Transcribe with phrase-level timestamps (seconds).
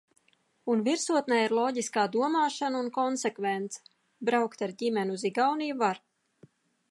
[0.75, 3.85] Un virsotnē ir loģiskā domāšana un konsekvence.
[4.31, 6.01] Braukt ar ģimeni uz Igauniju var.